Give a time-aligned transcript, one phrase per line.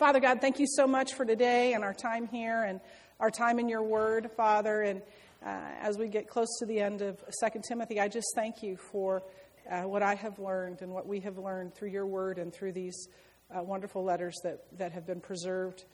[0.00, 2.80] Father God, thank you so much for today and our time here and
[3.20, 4.80] our time in your word, Father.
[4.80, 5.02] And
[5.44, 8.78] uh, as we get close to the end of 2 Timothy, I just thank you
[8.78, 9.22] for
[9.70, 12.72] uh, what I have learned and what we have learned through your word and through
[12.72, 13.08] these
[13.54, 15.84] uh, wonderful letters that, that have been preserved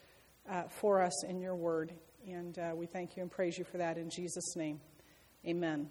[0.48, 1.92] uh, for us in your word.
[2.28, 4.78] And uh, we thank you and praise you for that in Jesus' name.
[5.44, 5.90] Amen.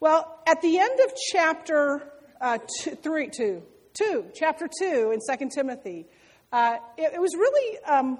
[0.00, 5.50] Well, at the end of chapter uh, two, three, two, two, chapter 2 in 2
[5.54, 6.06] Timothy,
[6.54, 8.16] uh, it, it, was really um,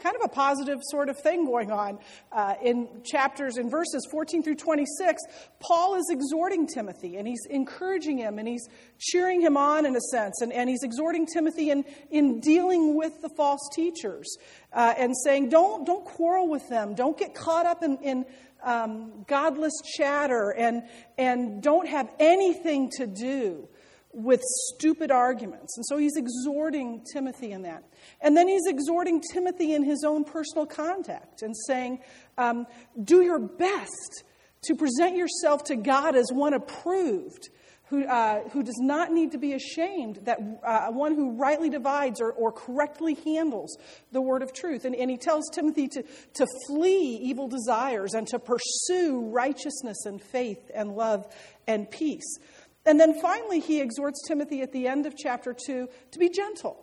[0.00, 1.98] kind of a positive sort of thing going on.
[2.30, 5.20] Uh, in chapters, in verses 14 through 26,
[5.58, 8.68] Paul is exhorting Timothy and he's encouraging him and he's
[9.00, 10.40] cheering him on in a sense.
[10.40, 14.36] And, and he's exhorting Timothy in, in dealing with the false teachers
[14.72, 18.24] uh, and saying, don't, don't quarrel with them, don't get caught up in, in
[18.62, 20.84] um, godless chatter, and,
[21.18, 23.68] and don't have anything to do
[24.12, 25.76] with stupid arguments.
[25.76, 27.84] And so he's exhorting Timothy in that.
[28.20, 32.00] And then he's exhorting Timothy in his own personal contact and saying,
[32.36, 32.66] um,
[33.02, 34.24] Do your best
[34.62, 37.48] to present yourself to God as one approved.
[37.88, 42.20] Who, uh, who does not need to be ashamed, that uh, one who rightly divides
[42.20, 43.76] or, or correctly handles
[44.12, 44.84] the word of truth.
[44.84, 50.22] And, and he tells Timothy to, to flee evil desires and to pursue righteousness and
[50.22, 51.26] faith and love
[51.66, 52.38] and peace.
[52.86, 56.82] And then finally, he exhorts Timothy at the end of chapter 2 to be gentle,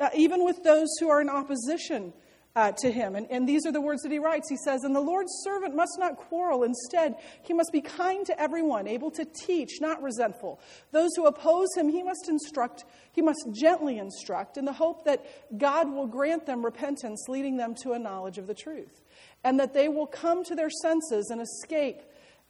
[0.00, 2.12] uh, even with those who are in opposition
[2.56, 3.14] uh, to him.
[3.14, 4.48] And, and these are the words that he writes.
[4.48, 6.64] He says, And the Lord's servant must not quarrel.
[6.64, 10.58] Instead, he must be kind to everyone, able to teach, not resentful.
[10.90, 15.24] Those who oppose him, he must instruct, he must gently instruct, in the hope that
[15.58, 19.02] God will grant them repentance, leading them to a knowledge of the truth,
[19.44, 22.00] and that they will come to their senses and escape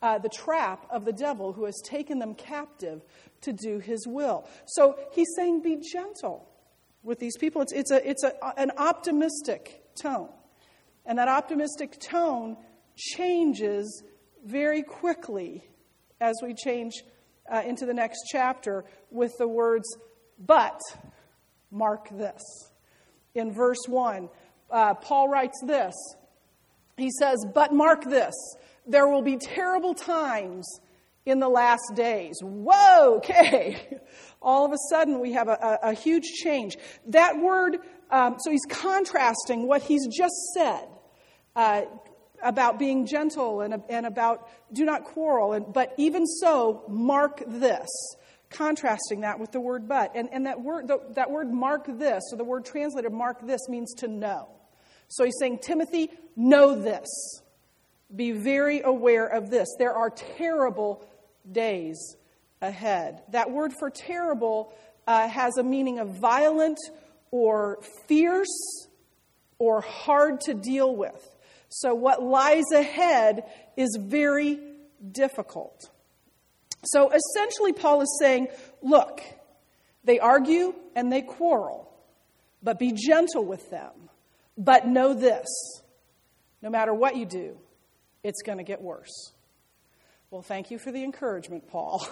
[0.02, 3.02] uh, the trap of the devil who has taken them captive
[3.42, 4.48] to do his will.
[4.66, 6.48] So he's saying, be gentle
[7.02, 7.62] with these people.
[7.62, 10.28] It's, it's, a, it's a, an optimistic tone.
[11.06, 12.56] And that optimistic tone
[12.97, 14.02] changes
[14.44, 15.64] very quickly
[16.20, 16.92] as we change
[17.51, 19.86] uh, into the next chapter with the words,
[20.39, 20.80] but
[21.70, 22.42] mark this.
[23.34, 24.28] In verse 1,
[24.70, 25.95] uh, Paul writes this.
[26.96, 28.34] He says, But mark this
[28.86, 30.80] there will be terrible times
[31.24, 32.39] in the last days.
[32.41, 33.98] Whoa, okay.
[34.42, 36.77] All of a sudden, we have a, a, a huge change.
[37.08, 37.79] That word,
[38.11, 40.86] um, so he's contrasting what he's just said
[41.57, 41.83] uh,
[42.42, 45.52] about being gentle and, and about do not quarrel.
[45.52, 47.89] And, but even so, mark this.
[48.48, 50.13] Contrasting that with the word but.
[50.14, 53.69] And, and that, word, the, that word mark this, or the word translated mark this,
[53.69, 54.48] means to know.
[55.08, 57.08] So he's saying, Timothy, know this.
[58.14, 59.68] Be very aware of this.
[59.78, 61.05] There are terrible
[61.50, 62.17] days
[62.62, 63.22] ahead.
[63.30, 64.72] That word for terrible
[65.06, 66.78] uh, has a meaning of violent
[67.30, 68.89] or fierce
[69.58, 71.36] or hard to deal with.
[71.68, 73.45] So, what lies ahead
[73.77, 74.61] is very
[75.12, 75.90] difficult.
[76.84, 78.48] So, essentially, Paul is saying,
[78.83, 79.20] look,
[80.05, 81.90] they argue and they quarrel,
[82.62, 83.90] but be gentle with them.
[84.56, 85.46] But know this
[86.62, 87.58] no matter what you do,
[88.27, 89.33] it's going to get worse.
[90.31, 92.07] Well, thank you for the encouragement, Paul.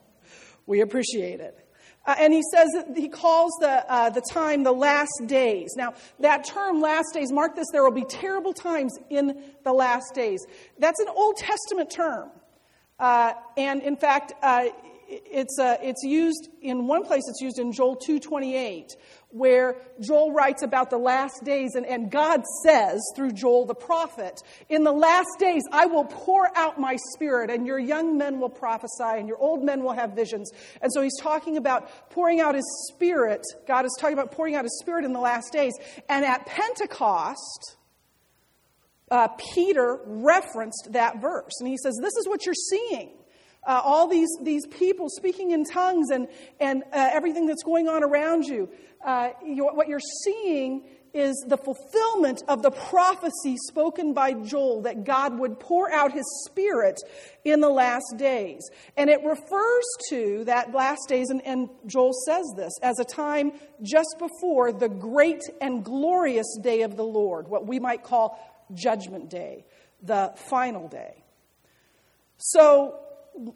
[0.66, 1.58] we appreciate it.
[2.04, 5.70] Uh, and he says that he calls the, uh, the time the last days.
[5.74, 10.14] Now, that term, last days, mark this, there will be terrible times in the last
[10.14, 10.46] days.
[10.78, 12.28] That's an Old Testament term.
[12.98, 14.66] Uh, and in fact, uh,
[15.08, 18.90] it's, uh, it's used in one place, it's used in Joel 2.28,
[19.28, 24.42] where Joel writes about the last days, and, and God says through Joel the prophet,
[24.68, 28.48] In the last days I will pour out my spirit, and your young men will
[28.48, 30.50] prophesy, and your old men will have visions.
[30.82, 33.42] And so he's talking about pouring out his spirit.
[33.68, 35.74] God is talking about pouring out his spirit in the last days.
[36.08, 37.76] And at Pentecost,
[39.10, 43.15] uh, Peter referenced that verse, and he says, This is what you're seeing
[43.66, 46.28] uh, all these, these people speaking in tongues and,
[46.60, 48.68] and uh, everything that's going on around you,
[49.04, 50.84] uh, you, what you're seeing
[51.16, 56.26] is the fulfillment of the prophecy spoken by Joel that God would pour out his
[56.44, 57.00] spirit
[57.42, 58.60] in the last days.
[58.98, 63.52] And it refers to that last days, and, and Joel says this, as a time
[63.82, 68.38] just before the great and glorious day of the Lord, what we might call
[68.74, 69.64] Judgment Day,
[70.02, 71.24] the final day.
[72.36, 73.00] So,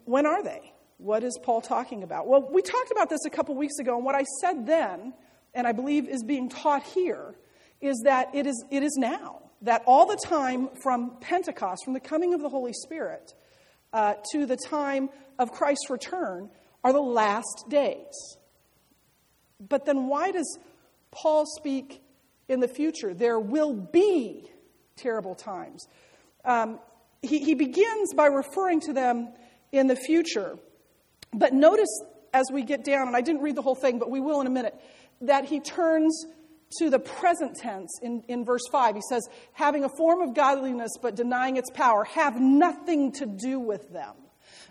[0.05, 0.73] when are they?
[0.97, 2.27] What is Paul talking about?
[2.27, 5.13] Well, we talked about this a couple weeks ago, and what I said then,
[5.53, 7.35] and I believe is being taught here,
[7.81, 9.39] is that it is, it is now.
[9.63, 13.33] That all the time from Pentecost, from the coming of the Holy Spirit,
[13.93, 16.49] uh, to the time of Christ's return,
[16.83, 18.37] are the last days.
[19.59, 20.57] But then why does
[21.11, 22.01] Paul speak
[22.47, 23.13] in the future.
[23.13, 24.49] There will be
[24.97, 25.87] terrible times.
[26.43, 26.79] Um,
[27.21, 29.29] he, he begins by referring to them
[29.71, 30.57] in the future.
[31.33, 31.89] But notice
[32.33, 34.47] as we get down, and I didn't read the whole thing, but we will in
[34.47, 34.75] a minute,
[35.21, 36.25] that he turns
[36.79, 38.95] to the present tense in, in verse 5.
[38.95, 43.59] He says, having a form of godliness but denying its power, have nothing to do
[43.59, 44.15] with them.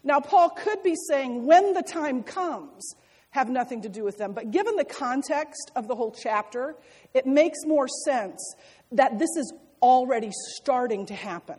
[0.02, 2.94] Now, Paul could be saying, when the time comes,
[3.30, 4.32] have nothing to do with them.
[4.32, 6.74] But given the context of the whole chapter,
[7.14, 8.54] it makes more sense
[8.92, 9.52] that this is
[9.82, 11.58] already starting to happen.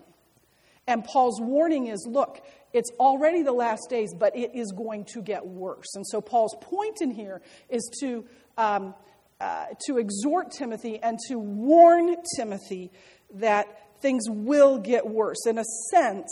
[0.87, 2.43] And Paul's warning is look,
[2.73, 5.95] it's already the last days, but it is going to get worse.
[5.95, 8.25] And so Paul's point in here is to,
[8.57, 8.93] um,
[9.39, 12.91] uh, to exhort Timothy and to warn Timothy
[13.35, 13.67] that
[14.01, 15.45] things will get worse.
[15.45, 16.31] In a sense,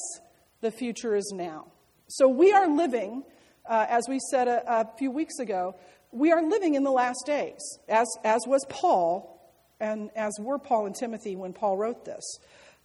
[0.61, 1.67] the future is now.
[2.07, 3.23] So we are living,
[3.69, 5.75] uh, as we said a, a, few weeks ago,
[6.11, 9.39] we are living in the last days, as, as was Paul,
[9.79, 12.39] and as were Paul and Timothy when Paul wrote this.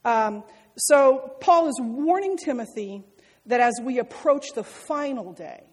[0.05, 0.45] Um,
[0.77, 3.03] so Paul is warning Timothy
[3.47, 5.65] that as we approach the final day,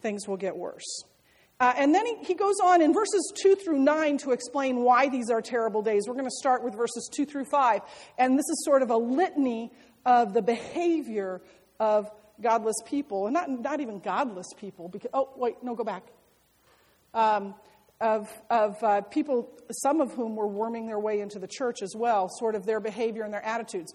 [0.00, 1.04] things will get worse.
[1.60, 5.08] Uh, and then he, he goes on in verses 2 through 9 to explain why
[5.08, 6.02] these are terrible days.
[6.06, 7.80] We're going to start with verses 2 through 5.
[8.18, 9.72] And this is sort of a litany
[10.04, 11.40] of the behavior
[11.78, 12.10] of
[12.40, 16.02] godless people, and not, not even godless people, because, oh, wait, no, go back.
[17.14, 17.54] Um,
[18.00, 21.94] of, of uh, people, some of whom were worming their way into the church as
[21.96, 23.94] well, sort of their behavior and their attitudes.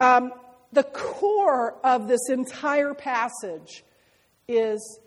[0.00, 0.32] Um,
[0.72, 3.84] the core of this entire passage
[4.48, 5.00] is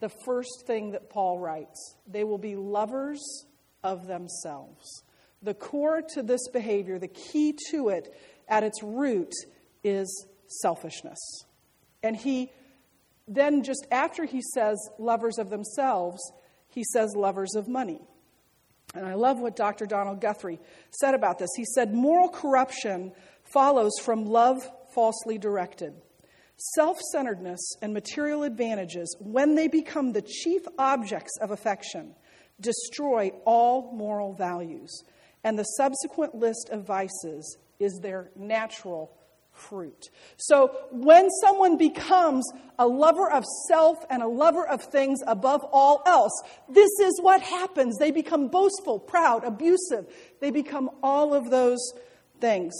[0.00, 3.22] the first thing that Paul writes they will be lovers
[3.82, 5.04] of themselves.
[5.42, 8.14] The core to this behavior, the key to it
[8.48, 9.32] at its root,
[9.84, 11.18] is selfishness.
[12.02, 12.50] And he
[13.28, 16.20] then, just after he says lovers of themselves,
[16.68, 18.00] he says lovers of money.
[18.94, 19.86] And I love what Dr.
[19.86, 21.48] Donald Guthrie said about this.
[21.56, 23.12] He said, Moral corruption
[23.52, 25.94] follows from love falsely directed.
[26.74, 32.14] Self centeredness and material advantages, when they become the chief objects of affection,
[32.60, 35.02] destroy all moral values.
[35.44, 39.12] And the subsequent list of vices is their natural
[39.52, 40.08] fruit.
[40.36, 46.02] So when someone becomes a lover of self and a lover of things above all
[46.06, 46.32] else,
[46.68, 47.98] this is what happens.
[47.98, 50.06] They become boastful, proud, abusive.
[50.40, 51.92] They become all of those
[52.40, 52.72] things.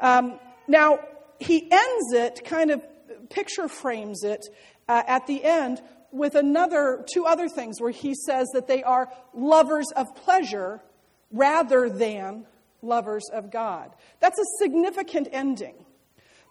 [0.00, 1.00] Um, now,
[1.38, 2.82] he ends it, kind of
[3.30, 4.44] picture frames it
[4.88, 5.80] uh, at the end
[6.10, 10.80] with another, two other things where he says that they are lovers of pleasure
[11.30, 12.46] rather than
[12.82, 13.90] lovers of God.
[14.20, 15.74] That's a significant ending.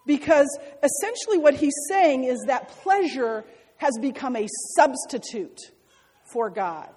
[0.06, 0.48] Because
[0.82, 3.44] essentially, what he's saying is that pleasure
[3.76, 5.60] has become a substitute
[6.32, 6.90] for God.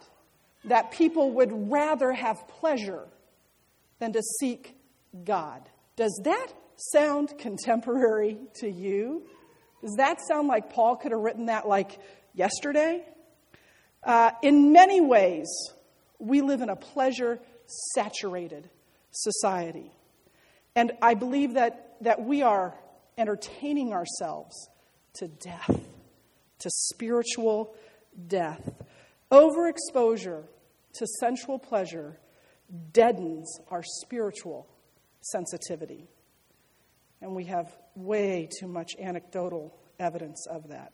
[0.66, 3.08] That people would rather have pleasure
[4.00, 4.78] than to seek
[5.26, 5.62] God.
[5.96, 9.24] Does that sound contemporary to you?
[9.82, 12.00] Does that sound like Paul could have written that like
[12.34, 13.04] yesterday?
[14.04, 15.48] Uh, in many ways,
[16.20, 17.40] we live in a pleasure
[17.94, 18.70] saturated
[19.12, 19.92] society.
[20.76, 22.76] And I believe that, that we are
[23.18, 24.56] entertaining ourselves
[25.16, 25.80] to death,
[26.60, 27.76] to spiritual
[28.28, 28.62] death.
[29.32, 30.44] Overexposure
[30.94, 32.18] to sensual pleasure
[32.94, 34.68] deadens our spiritual
[35.22, 36.08] sensitivity.
[37.22, 40.94] And we have way too much anecdotal evidence of that.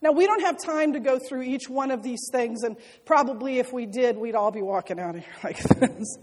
[0.00, 3.58] Now, we don't have time to go through each one of these things, and probably
[3.58, 6.18] if we did, we'd all be walking out of here like this.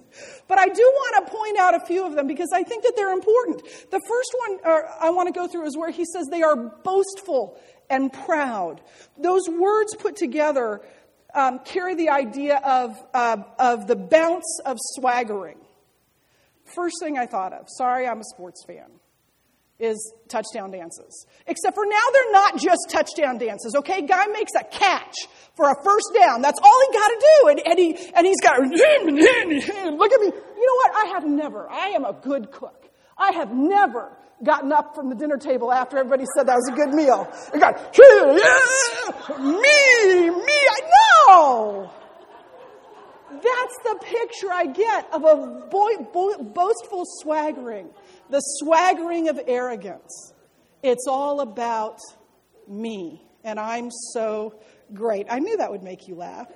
[0.48, 2.94] But I do want to point out a few of them because I think that
[2.96, 3.63] they're important.
[3.91, 6.55] The first one uh, I want to go through is where he says they are
[6.55, 8.82] boastful and proud.
[9.17, 10.82] Those words put together
[11.34, 15.58] um, carry the idea of, uh, of the bounce of swaggering.
[16.65, 18.89] First thing I thought of, sorry, I'm a sports fan
[19.77, 21.25] is touchdown dances.
[21.48, 24.01] Except for now, they're not just touchdown dances, okay?
[24.01, 25.15] Guy makes a catch
[25.55, 26.41] for a first down.
[26.41, 27.48] That's all he got to do.
[27.50, 28.72] And, and, he, and he's got, look
[30.12, 30.27] at me.
[30.27, 30.95] You know what?
[30.95, 32.89] I have never, I am a good cook.
[33.17, 34.12] I have never
[34.43, 37.27] gotten up from the dinner table after everybody said that was a good meal.
[37.53, 38.34] I got, yeah,
[39.39, 40.81] me, me, I
[41.27, 41.91] know.
[43.44, 47.89] That's the picture I get of a boy, bo- boastful swaggering,
[48.30, 50.34] the swaggering of arrogance.
[50.84, 52.00] It's all about
[52.68, 54.56] me, and I'm so
[54.94, 55.27] great.
[55.30, 56.48] I knew that would make you laugh.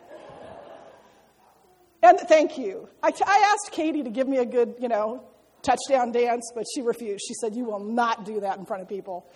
[2.02, 2.88] And thank you.
[3.04, 5.24] I, t- I asked Katie to give me a good, you know,
[5.62, 7.24] touchdown dance, but she refused.
[7.28, 9.30] She said, You will not do that in front of people.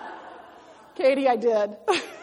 [0.96, 1.76] Katie, I did.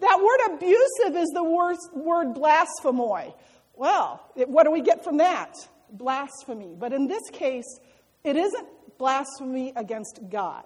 [0.00, 3.34] that word abusive is the word, blasphemoi.
[3.74, 5.54] Well, what do we get from that?
[5.90, 6.74] Blasphemy.
[6.78, 7.78] But in this case,
[8.22, 8.66] it isn't
[8.98, 10.64] blasphemy against God,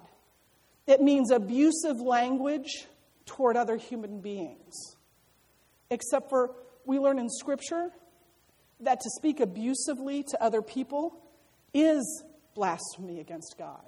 [0.86, 2.86] it means abusive language
[3.26, 4.96] toward other human beings.
[5.90, 6.54] Except for
[6.84, 7.90] we learn in Scripture
[8.80, 11.22] that to speak abusively to other people
[11.74, 13.84] is blasphemy against God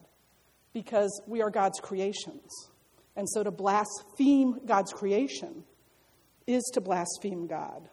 [0.73, 2.70] because we are God's creations.
[3.21, 5.63] And so to blaspheme God's creation
[6.47, 7.87] is to blaspheme God.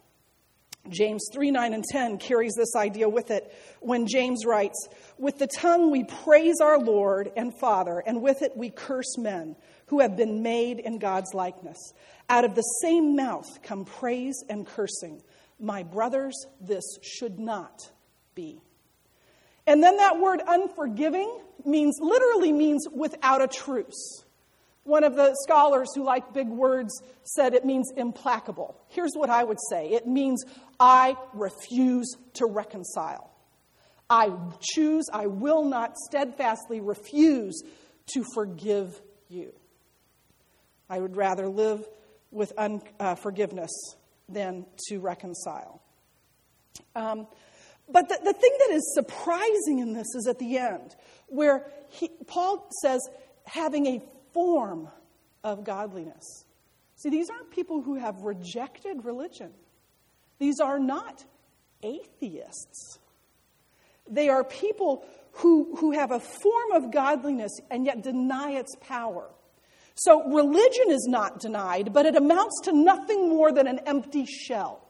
[0.87, 5.47] James 3 9 and 10 carries this idea with it when James writes, With the
[5.47, 9.57] tongue we praise our Lord and Father, and with it we curse men
[9.87, 11.91] who have been made in God's likeness.
[12.29, 15.21] Out of the same mouth come praise and cursing.
[15.59, 17.91] My brothers, this should not
[18.33, 18.61] be.
[19.65, 24.23] And then that word unforgiving means literally means without a truce.
[24.87, 28.79] One of the scholars who like big words said it means implacable.
[28.87, 30.45] Here's what I would say it means
[30.79, 33.29] I refuse to reconcile.
[34.09, 37.61] I choose, I will not steadfastly refuse
[38.13, 39.51] to forgive you.
[40.89, 41.85] I would rather live
[42.31, 43.97] with unforgiveness uh,
[44.29, 45.81] than to reconcile.
[46.95, 47.27] Um,
[47.89, 50.95] but the, the thing that is surprising in this is at the end,
[51.27, 53.01] where he, Paul says,
[53.43, 54.01] having a
[54.37, 54.87] form
[55.43, 56.45] of godliness.
[56.95, 59.51] See, these aren't people who have rejected religion,
[60.37, 61.25] these are not
[61.81, 62.99] atheists.
[64.09, 69.27] They are people who, who have a form of godliness and yet deny its power.
[69.95, 74.87] So religion is not denied, but it amounts to nothing more than an empty shell.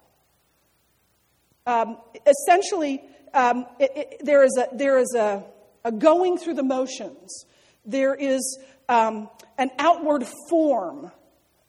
[1.66, 3.02] Um, essentially,
[3.34, 5.44] um, it, it, there is, a, there is a,
[5.84, 7.46] a, going through the motions.
[7.86, 8.60] There is
[8.90, 11.12] um, an outward form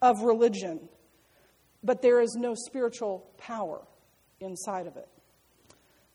[0.01, 0.89] of religion,
[1.83, 3.83] but there is no spiritual power
[4.41, 5.09] inside of it.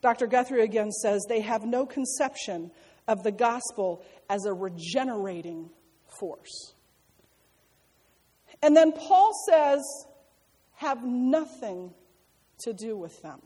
[0.02, 0.28] Dr.
[0.28, 2.72] Guthrie again says they have no conception
[3.08, 5.70] of the gospel as a regenerating
[6.20, 6.74] force.
[8.62, 9.82] And then Paul says,
[10.76, 11.94] have nothing
[12.60, 13.42] to do with them,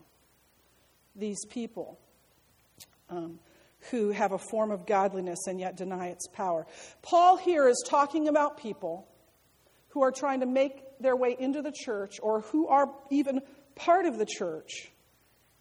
[1.16, 1.98] these people.
[3.10, 3.38] Um,
[3.90, 6.66] who have a form of godliness and yet deny its power.
[7.02, 9.08] Paul here is talking about people
[9.90, 13.40] who are trying to make their way into the church or who are even
[13.74, 14.90] part of the church,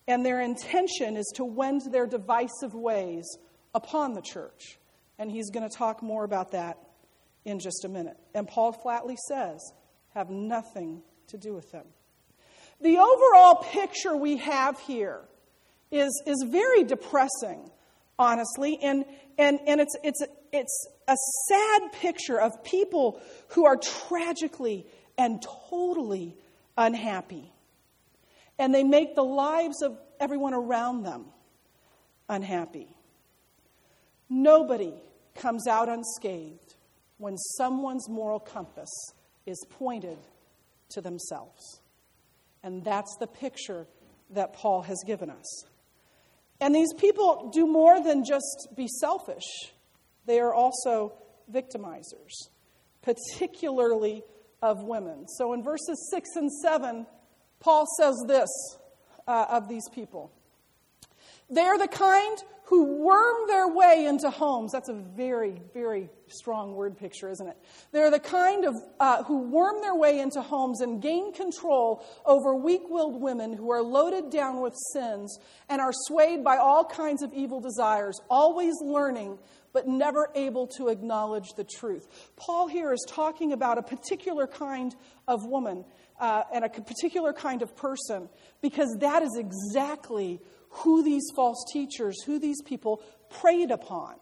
[0.07, 3.37] and their intention is to wend their divisive ways
[3.75, 4.79] upon the church.
[5.19, 6.77] And he's going to talk more about that
[7.45, 8.17] in just a minute.
[8.33, 9.59] And Paul flatly says,
[10.13, 11.85] have nothing to do with them.
[12.81, 15.21] The overall picture we have here
[15.91, 17.69] is, is very depressing
[18.19, 18.79] honestly.
[18.81, 19.05] And,
[19.37, 21.15] and, and it's, it's, it's a
[21.47, 24.85] sad picture of people who are tragically
[25.17, 26.35] and totally
[26.77, 27.51] unhappy.
[28.59, 31.25] And they make the lives of everyone around them
[32.27, 32.87] unhappy.
[34.29, 34.93] Nobody
[35.35, 36.75] comes out unscathed
[37.17, 38.89] when someone's moral compass
[39.45, 40.17] is pointed
[40.89, 41.81] to themselves.
[42.63, 43.87] And that's the picture
[44.31, 45.65] that Paul has given us.
[46.59, 49.43] And these people do more than just be selfish,
[50.25, 51.13] they are also
[51.51, 52.49] victimizers,
[53.01, 54.23] particularly
[54.61, 55.27] of women.
[55.27, 57.05] So in verses 6 and 7,
[57.59, 58.49] Paul says this
[59.27, 60.31] uh, of these people
[61.49, 64.71] They're the kind who worm their way into homes.
[64.71, 67.57] That's a very, very strong word picture, isn't it?
[67.91, 72.55] They're the kind of uh, who worm their way into homes and gain control over
[72.55, 75.37] weak willed women who are loaded down with sins
[75.69, 79.37] and are swayed by all kinds of evil desires, always learning
[79.73, 82.07] but never able to acknowledge the truth.
[82.35, 84.95] Paul here is talking about a particular kind
[85.27, 85.85] of woman
[86.19, 88.27] uh, and a particular kind of person
[88.61, 94.15] because that is exactly who these false teachers, who these people preyed upon.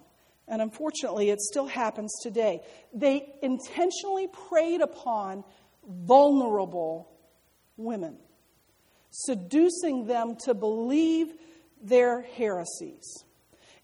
[0.48, 2.62] And unfortunately, it still happens today.
[2.94, 5.44] They intentionally preyed upon
[5.88, 7.10] vulnerable
[7.78, 8.18] women,
[9.10, 11.34] seducing them to believe
[11.82, 13.24] their heresies.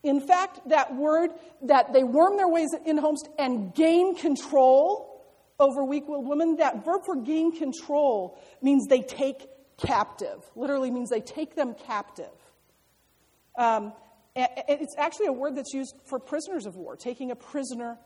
[0.03, 1.31] In fact, that word
[1.63, 5.11] that they worm their ways in homes and gain control
[5.59, 10.43] over weak willed women, that verb for gain control means they take captive.
[10.55, 12.33] Literally means they take them captive.
[13.57, 13.93] Um,
[14.35, 17.97] it's actually a word that's used for prisoners of war, taking a prisoner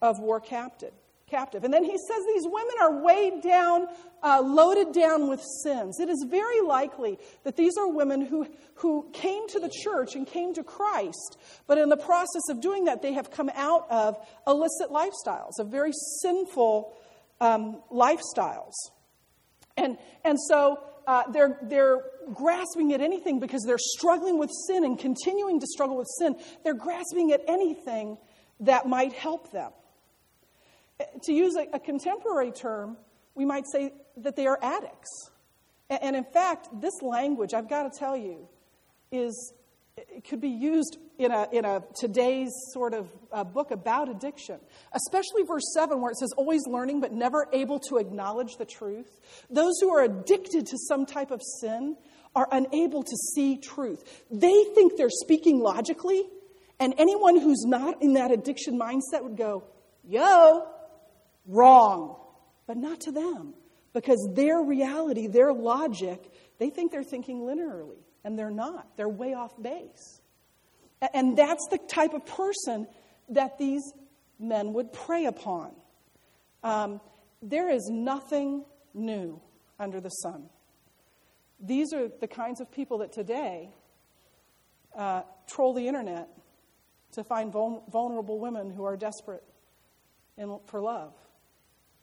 [0.00, 0.92] of war captive.
[1.26, 1.64] Captive.
[1.64, 3.86] And then he says these women are weighed down,
[4.22, 5.98] uh, loaded down with sins.
[5.98, 10.26] It is very likely that these are women who, who came to the church and
[10.26, 14.16] came to Christ, but in the process of doing that, they have come out of
[14.46, 16.94] illicit lifestyles, of very sinful
[17.40, 18.74] um, lifestyles.
[19.76, 22.02] And, and so uh, they're, they're
[22.32, 26.36] grasping at anything because they're struggling with sin and continuing to struggle with sin.
[26.62, 28.18] They're grasping at anything
[28.60, 29.72] that might help them.
[31.24, 32.96] To use a, a contemporary term,
[33.34, 35.30] we might say that they are addicts.
[35.90, 38.48] And, and in fact, this language, I've got to tell you,
[39.10, 39.52] is
[39.96, 44.58] it could be used in a, in a today's sort of uh, book about addiction
[44.92, 49.20] especially verse 7 where it says always learning but never able to acknowledge the truth.
[49.50, 51.96] Those who are addicted to some type of sin
[52.34, 54.24] are unable to see truth.
[54.30, 56.24] They think they're speaking logically
[56.80, 59.64] and anyone who's not in that addiction mindset would go
[60.02, 60.66] yo
[61.46, 62.20] wrong.
[62.66, 63.54] But not to them
[63.92, 68.88] because their reality their logic they think they're thinking linearly and they're not.
[68.96, 70.20] They're way off base.
[71.12, 72.86] And that's the type of person
[73.28, 73.82] that these
[74.38, 75.72] men would prey upon.
[76.62, 77.00] Um,
[77.42, 78.64] there is nothing
[78.94, 79.40] new
[79.78, 80.48] under the sun.
[81.60, 83.70] These are the kinds of people that today
[84.96, 86.28] uh, troll the internet
[87.12, 89.44] to find vul- vulnerable women who are desperate
[90.36, 91.12] in, for love.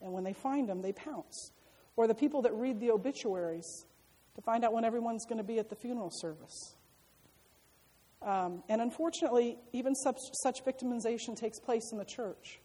[0.01, 1.51] And when they find them, they pounce.
[1.95, 3.85] Or the people that read the obituaries
[4.35, 6.75] to find out when everyone's going to be at the funeral service.
[8.21, 12.59] Um, and unfortunately, even such, such victimization takes place in the church.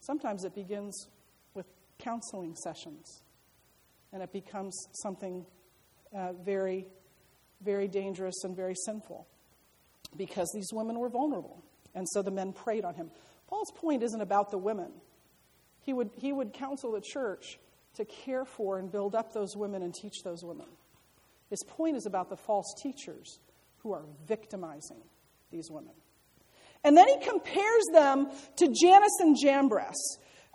[0.00, 1.06] Sometimes it begins
[1.54, 1.66] with
[1.98, 3.22] counseling sessions,
[4.12, 5.46] and it becomes something
[6.14, 6.86] uh, very,
[7.64, 9.26] very dangerous and very sinful
[10.16, 11.62] because these women were vulnerable.
[11.94, 13.10] And so the men preyed on him.
[13.46, 14.90] Paul's point isn't about the women.
[15.80, 17.58] He would, he would counsel the church
[17.94, 20.66] to care for and build up those women and teach those women.
[21.52, 23.38] His point is about the false teachers
[23.80, 25.02] who are victimizing
[25.50, 25.92] these women.
[26.82, 29.98] And then he compares them to Jannes and Jambres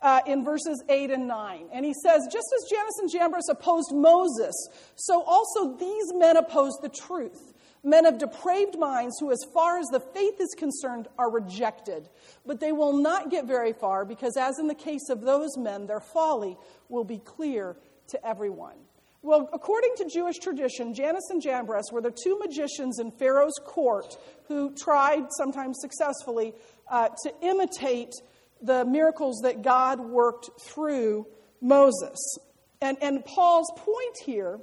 [0.02, 1.68] uh, in verses 8 and 9.
[1.72, 4.56] And he says, Just as Jannes and Jambres opposed Moses,
[4.96, 7.54] so also these men oppose the truth.
[7.84, 12.10] Men of depraved minds who, as far as the faith is concerned, are rejected.
[12.44, 15.86] But they will not get very far because, as in the case of those men,
[15.86, 16.58] their folly
[16.90, 18.78] will be clear to everyone.
[19.22, 24.16] Well, according to Jewish tradition, Jannes and Jambres were the two magicians in Pharaoh's court
[24.48, 26.54] who tried, sometimes successfully,
[26.90, 28.14] uh, to imitate
[28.62, 31.26] the miracles that God worked through
[31.62, 32.38] Moses.
[32.82, 34.60] And, and Paul's point here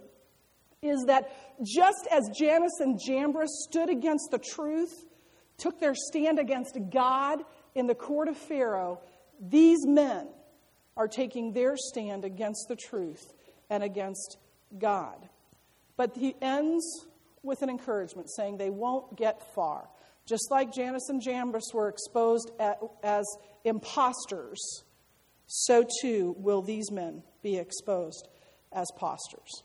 [0.83, 1.31] is that
[1.62, 5.07] just as Jannes and Jambres stood against the truth,
[5.59, 7.40] took their stand against God
[7.75, 9.01] in the court of Pharaoh,
[9.40, 10.29] these men
[10.97, 13.33] are taking their stand against the truth
[13.71, 14.37] and against
[14.78, 15.28] God.
[15.96, 17.06] But he ends
[17.42, 19.88] with an encouragement saying they won't get far.
[20.26, 22.50] Just like Jannes and Jambres were exposed
[23.02, 23.24] as
[23.64, 24.84] impostors,
[25.46, 28.26] so too will these men be exposed
[28.72, 29.62] as posters.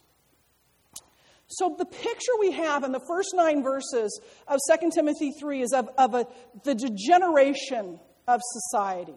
[1.52, 5.74] So, the picture we have in the first nine verses of 2 Timothy 3 is
[5.74, 6.28] of, of a,
[6.64, 9.16] the degeneration of society.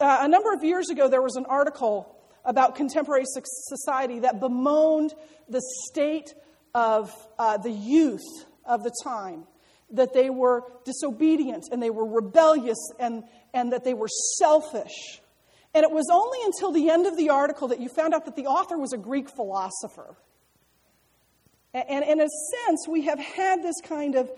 [0.00, 5.14] Uh, a number of years ago, there was an article about contemporary society that bemoaned
[5.48, 6.34] the state
[6.74, 9.44] of uh, the youth of the time,
[9.90, 15.20] that they were disobedient and they were rebellious and, and that they were selfish.
[15.74, 18.36] And it was only until the end of the article that you found out that
[18.36, 20.16] the author was a Greek philosopher.
[21.72, 22.28] And, and in a
[22.66, 24.30] sense, we have had this kind of,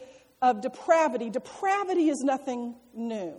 [0.43, 1.31] of depravity.
[1.31, 3.35] Depravity is nothing new.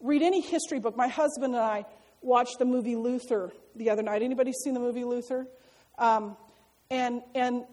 [0.00, 0.96] Read any history book.
[0.96, 1.84] My husband and I
[2.26, 4.22] watched the movie Luther the other night.
[4.22, 5.46] Anybody seen the movie Luther?
[5.98, 6.36] Um,
[6.90, 7.64] and, and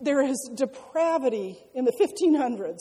[0.00, 2.80] there is depravity in the 1500s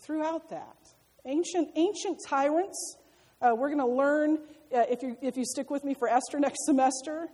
[0.00, 0.76] throughout that.
[1.24, 2.96] Ancient, ancient tyrants.
[3.40, 4.38] Uh, we're going to learn,
[4.74, 7.28] uh, if, you, if you stick with me for Esther next semester,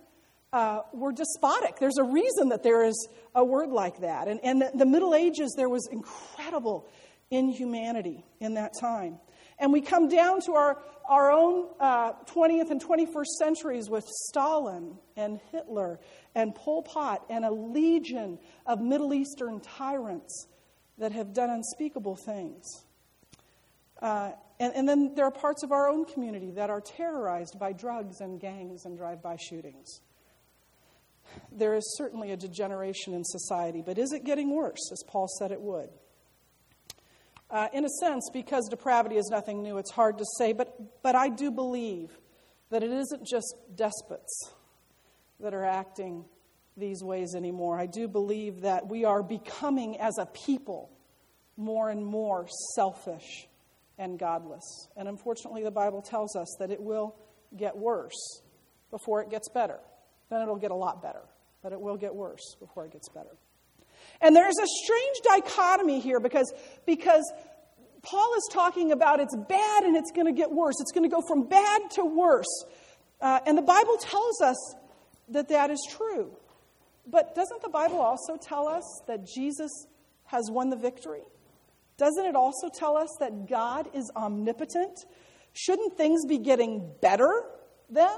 [0.53, 1.77] uh, were despotic.
[1.79, 4.27] There's a reason that there is a word like that.
[4.27, 6.87] And, and the, the Middle Ages, there was incredible
[7.31, 9.19] inhumanity in that time.
[9.57, 14.97] And we come down to our, our own uh, 20th and 21st centuries with Stalin
[15.15, 15.99] and Hitler
[16.33, 20.47] and Pol Pot and a legion of Middle Eastern tyrants
[20.97, 22.65] that have done unspeakable things.
[24.01, 27.73] Uh, and, and then there are parts of our own community that are terrorized by
[27.73, 30.01] drugs and gangs and drive by shootings.
[31.51, 35.51] there is certainly a degeneration in society, but is it getting worse, as Paul said
[35.51, 35.89] it would?
[37.55, 41.15] Uh, in a sense, because depravity is nothing new, it's hard to say, but, but
[41.15, 42.09] I do believe
[42.69, 44.51] that it isn't just despots
[45.39, 46.25] that are acting
[46.75, 47.79] these ways anymore.
[47.79, 50.91] I do believe that we are becoming, as a people,
[51.55, 53.47] more and more selfish
[53.97, 54.89] and godless.
[54.97, 57.15] And unfortunately, the Bible tells us that it will
[57.55, 58.41] get worse
[58.91, 59.79] before it gets better.
[60.29, 61.23] Then it'll get a lot better,
[61.63, 63.37] but it will get worse before it gets better.
[64.21, 66.51] And there's a strange dichotomy here because,
[66.85, 67.31] because
[68.01, 70.75] Paul is talking about it's bad and it's going to get worse.
[70.79, 72.65] It's going to go from bad to worse.
[73.19, 74.75] Uh, and the Bible tells us
[75.29, 76.31] that that is true.
[77.07, 79.71] But doesn't the Bible also tell us that Jesus
[80.25, 81.23] has won the victory?
[81.97, 85.05] Doesn't it also tell us that God is omnipotent?
[85.53, 87.43] Shouldn't things be getting better
[87.89, 88.17] then?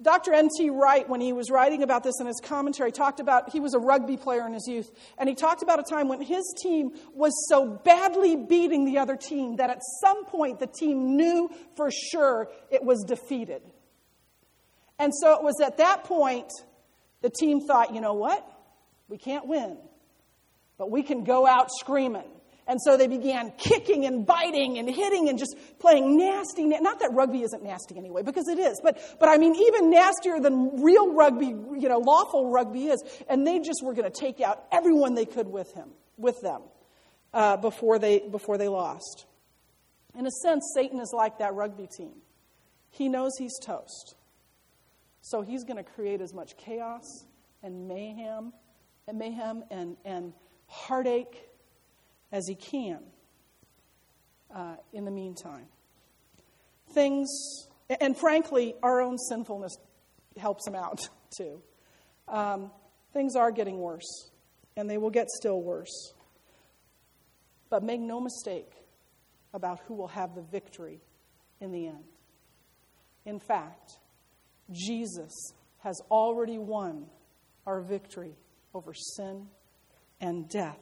[0.00, 0.32] Dr.
[0.32, 0.70] N.T.
[0.70, 3.78] Wright, when he was writing about this in his commentary, talked about he was a
[3.80, 7.32] rugby player in his youth, and he talked about a time when his team was
[7.48, 12.48] so badly beating the other team that at some point the team knew for sure
[12.70, 13.62] it was defeated.
[15.00, 16.50] And so it was at that point
[17.20, 18.46] the team thought, you know what?
[19.08, 19.78] We can't win,
[20.76, 22.30] but we can go out screaming.
[22.68, 26.66] And so they began kicking and biting and hitting and just playing nasty.
[26.66, 28.78] Not that rugby isn't nasty anyway, because it is.
[28.82, 33.02] But, but I mean, even nastier than real rugby, you know, lawful rugby is.
[33.26, 36.60] And they just were going to take out everyone they could with him, with them,
[37.32, 39.24] uh, before they before they lost.
[40.14, 42.12] In a sense, Satan is like that rugby team.
[42.90, 44.14] He knows he's toast,
[45.22, 47.24] so he's going to create as much chaos
[47.62, 48.52] and mayhem,
[49.06, 50.32] and mayhem and and
[50.66, 51.47] heartache
[52.32, 53.00] as he can
[54.54, 55.66] uh, in the meantime.
[56.92, 57.28] Things,
[58.00, 59.76] and frankly, our own sinfulness
[60.36, 61.00] helps him out
[61.36, 61.62] too.
[62.26, 62.70] Um,
[63.12, 64.30] things are getting worse,
[64.76, 66.12] and they will get still worse.
[67.70, 68.70] But make no mistake
[69.52, 71.00] about who will have the victory
[71.60, 72.04] in the end.
[73.26, 73.98] In fact,
[74.70, 77.06] Jesus has already won
[77.66, 78.34] our victory
[78.74, 79.46] over sin
[80.20, 80.78] and death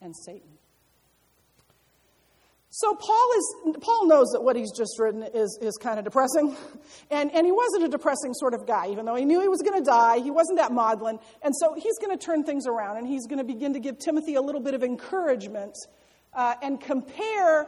[0.00, 0.58] and Satan.
[2.72, 6.56] So Paul is Paul knows that what he's just written is, is kind of depressing.
[7.10, 9.60] And, and he wasn't a depressing sort of guy, even though he knew he was
[9.62, 10.20] going to die.
[10.20, 11.18] He wasn't that maudlin.
[11.42, 13.98] And so he's going to turn things around and he's going to begin to give
[13.98, 15.74] Timothy a little bit of encouragement
[16.32, 17.66] uh, and compare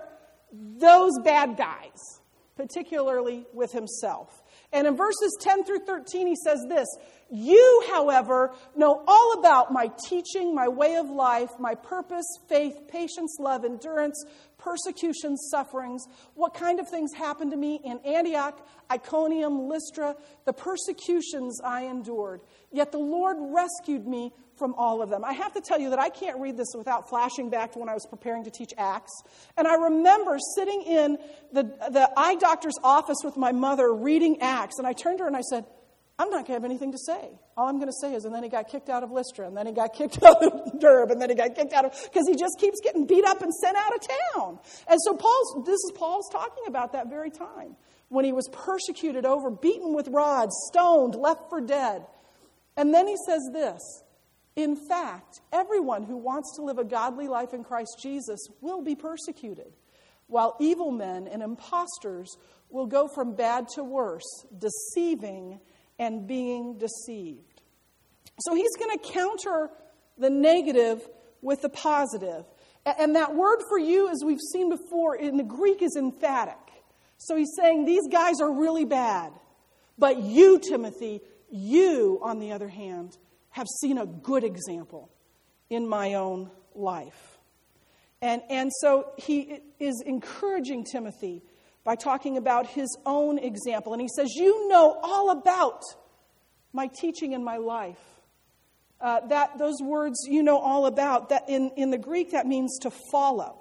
[0.53, 2.21] those bad guys,
[2.57, 4.42] particularly with himself.
[4.73, 6.89] And in verses 10 through 13, he says this
[7.31, 13.37] You, however, know all about my teaching, my way of life, my purpose, faith, patience,
[13.39, 14.25] love, endurance,
[14.59, 21.61] persecutions, sufferings, what kind of things happened to me in Antioch, Iconium, Lystra, the persecutions
[21.63, 22.41] I endured.
[22.71, 25.25] Yet the Lord rescued me from all of them.
[25.25, 27.89] I have to tell you that I can't read this without flashing back to when
[27.89, 29.13] I was preparing to teach Acts.
[29.57, 31.19] And I remember sitting in
[31.53, 35.29] the, the eye doctor's office with my mother reading Acts, and I turned to her
[35.29, 35.65] and I said,
[36.19, 37.31] I'm not going to have anything to say.
[37.57, 39.57] All I'm going to say is, and then he got kicked out of Lystra, and
[39.57, 42.29] then he got kicked out of Derbe, and then he got kicked out of, because
[42.29, 44.59] he just keeps getting beat up and sent out of town.
[44.89, 47.77] And so Paul's, this is Paul's talking about that very time
[48.09, 52.05] when he was persecuted over, beaten with rods, stoned, left for dead.
[52.77, 54.02] And then he says this
[54.57, 58.95] in fact, everyone who wants to live a godly life in Christ Jesus will be
[58.95, 59.73] persecuted,
[60.27, 62.37] while evil men and impostors
[62.69, 65.61] will go from bad to worse, deceiving
[65.99, 67.63] and being deceived.
[68.41, 69.71] So he's going to counter
[70.19, 71.07] the negative
[71.41, 72.45] with the positive.
[72.85, 76.57] And that word for you, as we've seen before, in the Greek is emphatic.
[77.19, 79.33] So he's saying these guys are really bad.
[79.99, 83.17] But you, Timothy, you, on the other hand,
[83.53, 85.11] have seen a good example
[85.71, 87.39] in my own life.
[88.21, 91.43] And, and so he is encouraging Timothy
[91.85, 93.93] by talking about his own example.
[93.93, 95.83] And he says, You know all about
[96.73, 97.99] my teaching and my life.
[99.01, 102.79] Uh, that those words you know all about that in, in the greek that means
[102.79, 103.59] to follow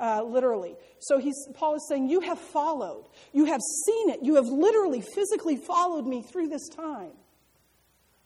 [0.00, 4.34] uh, literally so he's, paul is saying you have followed you have seen it you
[4.34, 7.12] have literally physically followed me through this time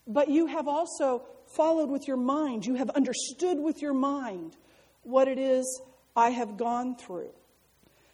[0.07, 2.67] but you have also followed with your mind.
[2.67, 4.57] You have understood with your mind
[5.03, 5.81] what it is
[6.15, 7.31] I have gone through.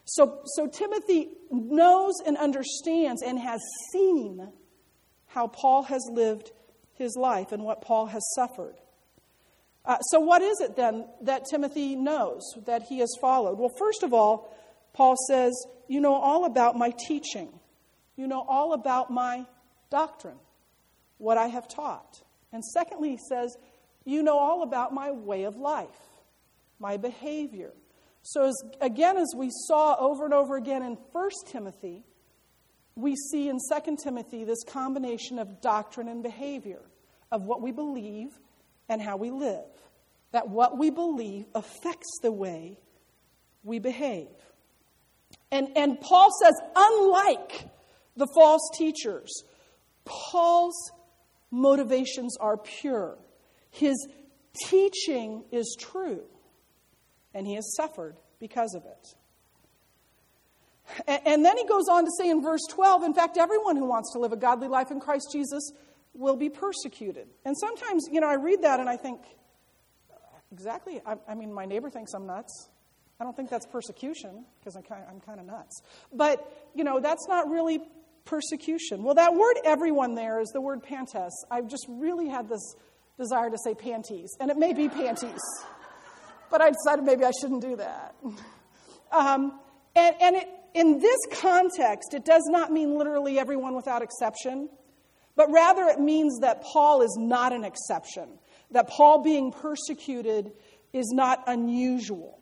[0.04, 3.60] So, so Timothy knows and understands and has
[3.92, 4.48] seen
[5.28, 6.50] how Paul has lived
[6.94, 8.74] his life and what Paul has suffered.
[9.84, 13.58] Uh, so, what is it then that Timothy knows that he has followed?
[13.58, 14.54] Well, first of all,
[14.92, 15.52] Paul says,
[15.88, 17.48] You know all about my teaching,
[18.16, 19.46] you know all about my
[19.90, 20.38] doctrine.
[21.22, 22.20] What I have taught.
[22.52, 23.56] And secondly, he says,
[24.04, 25.88] You know all about my way of life,
[26.80, 27.72] my behavior.
[28.22, 32.04] So, as, again, as we saw over and over again in 1 Timothy,
[32.96, 36.82] we see in 2 Timothy this combination of doctrine and behavior,
[37.30, 38.28] of what we believe
[38.88, 39.64] and how we live.
[40.32, 42.78] That what we believe affects the way
[43.62, 44.28] we behave.
[45.52, 47.68] And, and Paul says, unlike
[48.16, 49.44] the false teachers,
[50.04, 50.90] Paul's
[51.52, 53.16] motivations are pure.
[53.70, 54.08] His
[54.68, 56.22] teaching is true,
[57.32, 59.14] and he has suffered because of it.
[61.06, 64.12] And then he goes on to say in verse 12, in fact, everyone who wants
[64.14, 65.72] to live a godly life in Christ Jesus
[66.12, 67.28] will be persecuted.
[67.44, 69.20] And sometimes, you know, I read that and I think,
[70.50, 72.68] exactly, I, I mean, my neighbor thinks I'm nuts.
[73.20, 75.80] I don't think that's persecution because I'm kind, I'm kind of nuts.
[76.12, 77.80] But, you know, that's not really
[78.24, 79.02] persecution.
[79.02, 81.32] Well, that word everyone there is the word pantes.
[81.50, 82.74] I've just really had this
[83.18, 85.40] desire to say panties, and it may be panties.
[86.50, 88.14] but I decided maybe I shouldn't do that.
[89.10, 89.58] Um,
[89.94, 94.68] and and it, in this context, it does not mean literally everyone without exception,
[95.36, 98.38] but rather it means that Paul is not an exception,
[98.70, 100.52] that Paul being persecuted
[100.92, 102.38] is not unusual,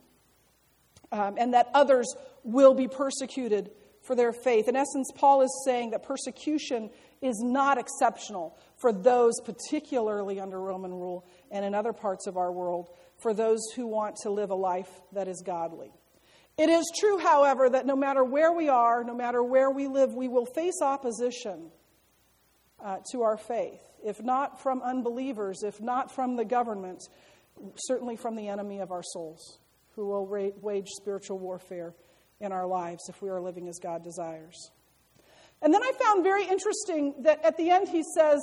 [1.11, 2.15] um, and that others
[2.45, 3.71] will be persecuted
[4.11, 4.67] for their faith.
[4.67, 6.91] In essence, Paul is saying that persecution
[7.23, 12.51] is not exceptional for those, particularly under Roman rule and in other parts of our
[12.51, 15.93] world, for those who want to live a life that is godly.
[16.59, 20.13] It is true, however, that no matter where we are, no matter where we live,
[20.13, 21.71] we will face opposition
[22.85, 23.81] uh, to our faith.
[24.05, 27.01] If not from unbelievers, if not from the government,
[27.77, 29.61] certainly from the enemy of our souls,
[29.95, 31.95] who will wage spiritual warfare
[32.41, 34.71] in our lives if we are living as God desires.
[35.63, 38.41] And then I found very interesting that at the end he says,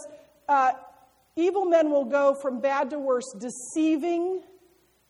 [0.48, 0.74] uh,
[1.36, 4.44] evil men will go from bad to worse, deceiving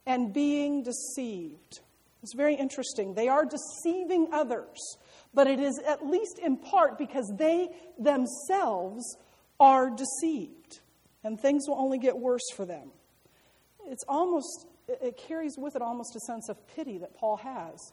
[0.05, 1.81] and being deceived.
[2.23, 3.13] It's very interesting.
[3.13, 4.97] They are deceiving others,
[5.33, 7.69] but it is at least in part because they
[7.99, 9.17] themselves
[9.59, 10.79] are deceived,
[11.23, 12.89] and things will only get worse for them.
[13.85, 17.91] It's almost, it carries with it almost a sense of pity that Paul has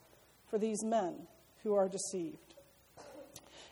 [0.55, 1.17] for these men
[1.65, 2.55] who are deceived.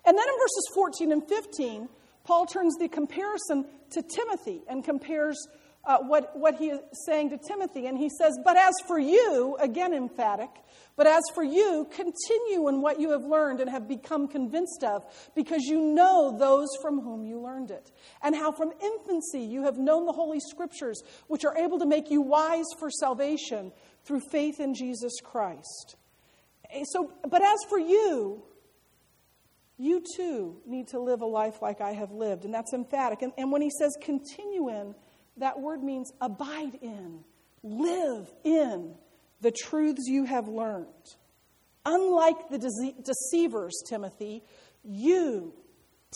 [0.05, 1.89] And then in verses 14 and 15,
[2.25, 5.37] Paul turns the comparison to Timothy and compares
[5.85, 7.87] uh, what, what he is saying to Timothy.
[7.87, 10.51] And he says, But as for you, again emphatic,
[10.97, 15.05] but as for you, continue in what you have learned and have become convinced of,
[15.37, 17.93] because you know those from whom you learned it.
[18.25, 22.11] And how from infancy you have known the Holy Scriptures, which are able to make
[22.11, 23.71] you wise for salvation
[24.05, 25.95] through faith in Jesus Christ.
[26.93, 28.43] So, but as for you,
[29.79, 32.45] you too need to live a life like I have lived.
[32.45, 33.23] And that's emphatic.
[33.23, 34.95] And, and when he says continue in,
[35.39, 37.25] that word means abide in,
[37.63, 38.95] live in
[39.41, 40.87] the truths you have learned.
[41.85, 44.43] Unlike the dece- deceivers, Timothy,
[44.85, 45.53] you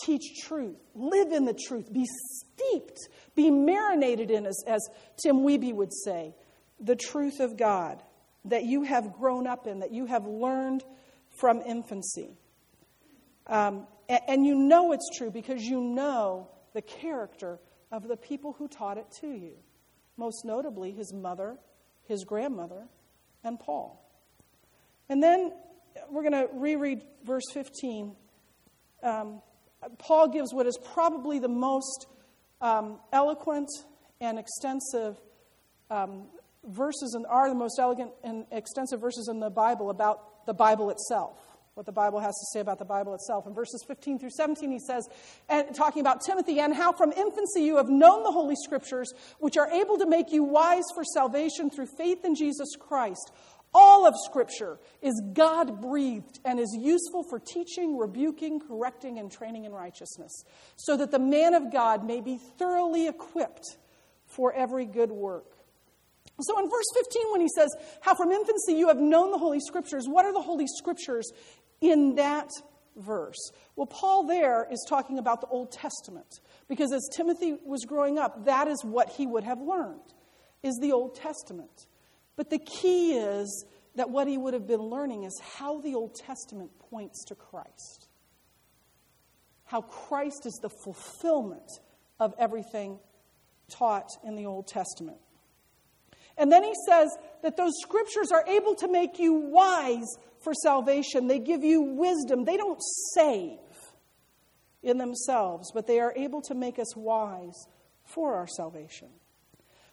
[0.01, 2.99] teach truth, live in the truth, be steeped,
[3.35, 4.87] be marinated in, as, as
[5.21, 6.35] Tim Wiebe would say,
[6.79, 8.01] the truth of God
[8.49, 10.83] that you have grown up in, that you have learned
[11.39, 12.37] from infancy.
[13.47, 17.59] Um, and, and you know it's true because you know the character
[17.91, 19.53] of the people who taught it to you,
[20.17, 21.57] most notably his mother,
[22.07, 22.87] his grandmother,
[23.43, 24.03] and Paul.
[25.09, 25.53] And then
[26.09, 28.15] we're going to reread verse 15.
[29.03, 29.41] Um,
[29.99, 32.07] Paul gives what is probably the most
[32.61, 33.69] um, eloquent
[34.19, 35.17] and extensive
[35.89, 36.23] um,
[36.67, 40.89] verses and are the most elegant and extensive verses in the Bible about the Bible
[40.89, 41.39] itself
[41.77, 43.45] what the Bible has to say about the Bible itself.
[43.45, 45.07] In verses 15 through 17, he says,
[45.47, 49.57] and talking about Timothy, and how from infancy you have known the Holy Scriptures, which
[49.57, 53.31] are able to make you wise for salvation through faith in Jesus Christ.
[53.75, 59.65] All of Scripture is God breathed and is useful for teaching, rebuking, correcting, and training
[59.65, 60.45] in righteousness,
[60.77, 63.77] so that the man of God may be thoroughly equipped
[64.25, 65.56] for every good work.
[66.39, 67.69] So in verse 15, when he says,
[68.01, 71.31] How from infancy you have known the Holy Scriptures, what are the Holy Scriptures?
[71.81, 72.49] in that
[72.95, 73.51] verse?
[73.75, 78.45] Well, Paul there is talking about the Old Testament because as Timothy was growing up,
[78.45, 80.13] that is what he would have learned
[80.63, 81.87] is the Old Testament.
[82.35, 86.15] But the key is that what he would have been learning is how the Old
[86.15, 88.07] Testament points to Christ.
[89.65, 91.69] How Christ is the fulfillment
[92.19, 92.99] of everything
[93.69, 95.17] taught in the Old Testament.
[96.37, 97.09] And then he says
[97.41, 101.27] that those scriptures are able to make you wise for salvation.
[101.27, 102.45] They give you wisdom.
[102.45, 102.79] They don't
[103.15, 103.57] save,
[104.83, 107.67] in themselves, but they are able to make us wise
[108.05, 109.09] for our salvation.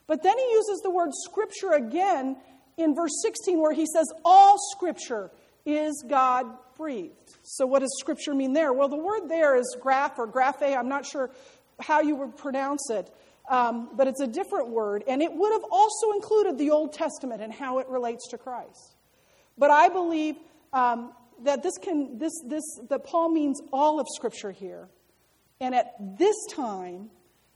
[0.07, 2.37] But then he uses the word scripture again
[2.77, 5.31] in verse 16, where he says, All scripture
[5.65, 6.45] is God
[6.77, 7.37] breathed.
[7.43, 8.71] So, what does scripture mean there?
[8.71, 10.61] Well, the word there is graph or graphe.
[10.61, 11.31] I'm not sure
[11.79, 13.09] how you would pronounce it,
[13.49, 15.03] um, but it's a different word.
[15.07, 18.95] And it would have also included the Old Testament and how it relates to Christ.
[19.57, 20.35] But I believe
[20.73, 24.89] um, that this can, this, this, that Paul means all of Scripture here.
[25.61, 27.09] And at this time,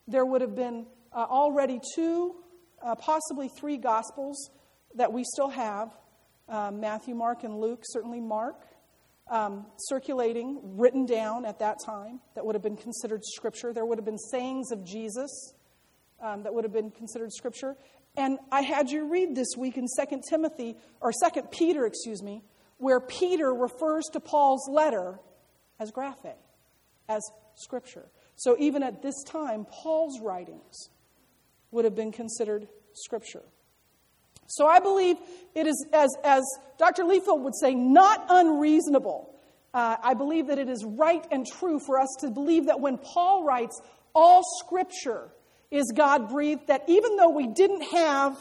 [0.08, 2.36] there would have been uh, already two,
[2.82, 4.49] uh, possibly three Gospels
[4.95, 5.91] that we still have
[6.47, 8.65] um, Matthew, Mark, and Luke, certainly Mark,
[9.30, 13.73] um, circulating, written down at that time that would have been considered Scripture.
[13.73, 15.54] There would have been sayings of Jesus
[16.21, 17.75] um, that would have been considered Scripture.
[18.17, 22.43] And I had you read this week in 2 Timothy, or 2 Peter, excuse me,
[22.77, 25.19] where Peter refers to Paul's letter
[25.79, 26.36] as graphe,
[27.08, 27.21] as
[27.55, 28.05] Scripture.
[28.36, 30.89] So even at this time, Paul's writings
[31.71, 33.43] would have been considered Scripture.
[34.47, 35.17] So I believe
[35.53, 36.43] it is, as, as
[36.77, 37.03] Dr.
[37.03, 39.36] Liefeld would say, not unreasonable.
[39.73, 42.97] Uh, I believe that it is right and true for us to believe that when
[42.97, 43.79] Paul writes,
[44.15, 45.29] all scripture
[45.71, 48.38] is God breathed, that even though we didn't have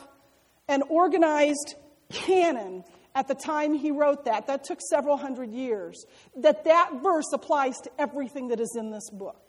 [0.68, 1.74] an organized
[2.10, 6.04] canon at the time he wrote that, that took several hundred years,
[6.36, 9.42] that that verse applies to everything that is in this book.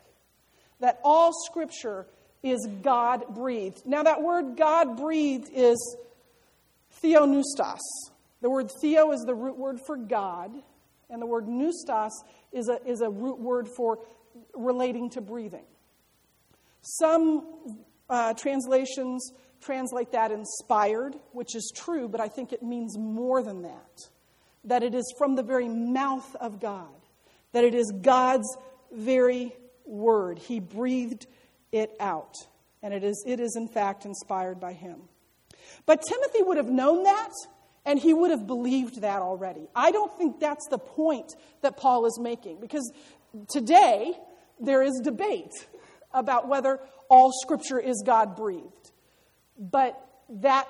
[0.79, 2.07] That all scripture
[2.41, 3.85] is God breathed.
[3.85, 5.97] Now, that word God breathed is
[7.03, 7.79] theopneustos.
[8.41, 10.51] The word theo is the root word for God,
[11.09, 12.11] and the word pneustos
[12.53, 13.99] is a, is a root word for
[14.53, 15.65] relating to breathing.
[16.81, 23.43] Some uh, translations translate that inspired, which is true, but I think it means more
[23.43, 23.99] than that.
[24.65, 26.87] That it is from the very mouth of God,
[27.51, 28.47] that it is God's
[28.91, 29.53] very
[29.85, 30.39] word.
[30.39, 31.27] He breathed
[31.71, 32.35] it out,
[32.81, 35.01] and it is, it is in fact inspired by Him.
[35.85, 37.31] But Timothy would have known that,
[37.85, 39.67] and he would have believed that already.
[39.75, 42.91] I don't think that's the point that Paul is making, because
[43.49, 44.13] today
[44.59, 45.51] there is debate
[46.13, 48.91] about whether all scripture is God breathed.
[49.57, 50.67] But that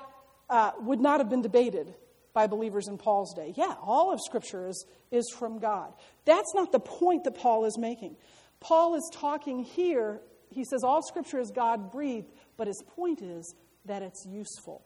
[0.48, 1.94] uh, would not have been debated
[2.32, 3.52] by believers in Paul's day.
[3.56, 5.92] Yeah, all of scripture is, is from God.
[6.24, 8.16] That's not the point that Paul is making.
[8.60, 13.54] Paul is talking here, he says all scripture is God breathed, but his point is
[13.86, 14.84] that it's useful.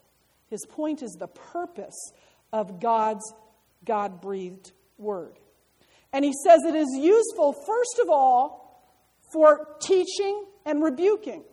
[0.48, 2.12] His point is the purpose
[2.52, 3.24] of God's
[3.84, 5.38] God breathed word.
[6.12, 8.63] And he says it is useful, first of all,
[9.34, 11.44] for teaching and rebuking.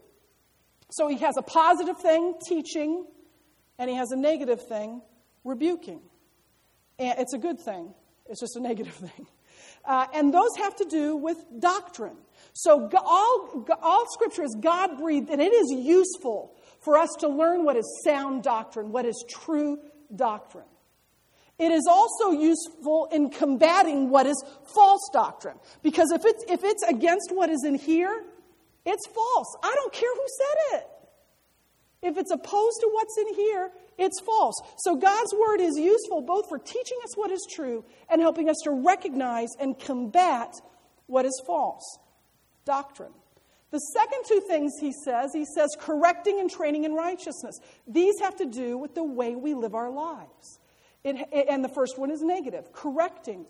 [0.91, 3.05] So he has a positive thing, teaching,
[3.79, 5.01] and he has a negative thing,
[5.43, 6.01] rebuking.
[6.99, 7.93] And it's a good thing,
[8.29, 9.27] it's just a negative thing.
[9.83, 12.15] Uh, and those have to do with doctrine.
[12.53, 17.63] So all, all scripture is God breathed, and it is useful for us to learn
[17.63, 19.79] what is sound doctrine, what is true
[20.15, 20.65] doctrine.
[21.61, 24.43] It is also useful in combating what is
[24.73, 25.59] false doctrine.
[25.83, 28.23] Because if it's, if it's against what is in here,
[28.83, 29.55] it's false.
[29.61, 30.87] I don't care who said it.
[32.01, 34.55] If it's opposed to what's in here, it's false.
[34.77, 38.57] So God's word is useful both for teaching us what is true and helping us
[38.63, 40.55] to recognize and combat
[41.05, 41.99] what is false
[42.65, 43.13] doctrine.
[43.69, 47.59] The second two things he says, he says correcting and training in righteousness.
[47.87, 50.57] These have to do with the way we live our lives.
[51.03, 53.45] It, it, and the first one is negative correcting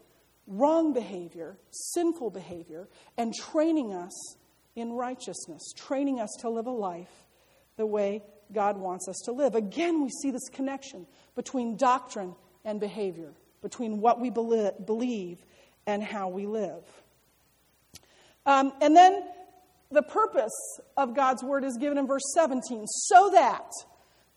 [0.48, 2.88] wrong behavior, sinful behavior,
[3.18, 4.36] and training us
[4.76, 7.28] in righteousness, training us to live a life
[7.78, 9.56] the way God wants us to live.
[9.56, 12.36] Again, we see this connection between doctrine
[12.66, 15.38] and behavior, between what we believe
[15.88, 16.84] and how we live.
[18.46, 19.24] Um, and then
[19.92, 23.70] the purpose of God's word is given in verse 17 so that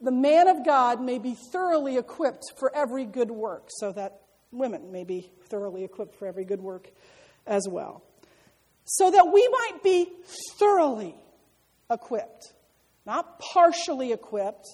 [0.04, 4.20] the man of God may be thoroughly equipped for every good work, so that
[4.52, 6.90] women may be thoroughly equipped for every good work
[7.46, 8.02] as well.
[8.84, 10.10] So that we might be
[10.58, 11.14] thoroughly
[11.90, 12.52] equipped,
[13.06, 14.66] not partially equipped,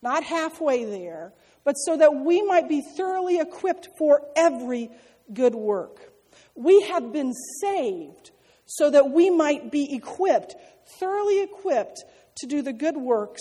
[0.00, 1.32] not halfway there,
[1.64, 4.90] but so that we might be thoroughly equipped for every
[5.32, 6.12] good work.
[6.54, 8.30] We have been saved
[8.64, 10.54] so that we might be equipped,
[11.00, 12.04] thoroughly equipped
[12.36, 13.40] to do the good works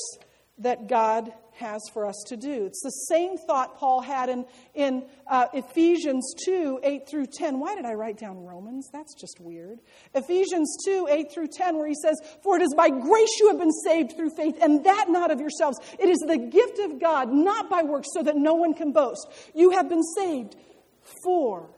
[0.59, 2.65] that God has for us to do.
[2.65, 4.45] It's the same thought Paul had in,
[4.75, 7.59] in uh, Ephesians 2 8 through 10.
[7.59, 8.89] Why did I write down Romans?
[8.93, 9.79] That's just weird.
[10.13, 13.59] Ephesians 2 8 through 10, where he says, For it is by grace you have
[13.59, 15.79] been saved through faith, and that not of yourselves.
[15.99, 19.27] It is the gift of God, not by works, so that no one can boast.
[19.55, 20.55] You have been saved
[21.23, 21.69] for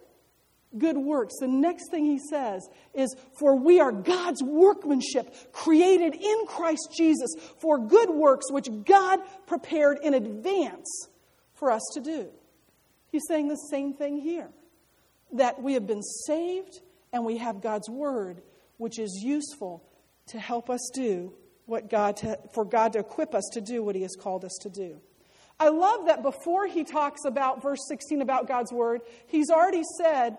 [0.78, 1.36] good works.
[1.40, 7.30] The next thing he says is, For we are God's workmanship, created in Christ Jesus
[7.60, 11.08] for good works, which God prepared in advance
[11.54, 12.30] for us to do.
[13.12, 14.50] He's saying the same thing here
[15.34, 18.42] that we have been saved and we have God's word,
[18.78, 19.84] which is useful
[20.28, 21.34] to help us do
[21.66, 24.58] what God to, for God to equip us to do what He has called us
[24.62, 25.00] to do.
[25.60, 30.38] I love that before he talks about verse 16 about God's word, he's already said